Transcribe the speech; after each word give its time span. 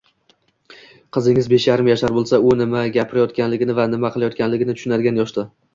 Qizingiz 1.17 1.49
besh 1.51 1.67
yarim 1.71 1.91
yashar 1.91 2.15
bo‘lsa, 2.17 2.41
u 2.53 2.57
nima 2.65 2.83
gapirayotganini 2.99 3.79
va 3.83 3.87
nima 3.95 4.15
qilayotganini 4.19 4.73
tushunadigan 4.81 5.25
yoshda. 5.27 5.51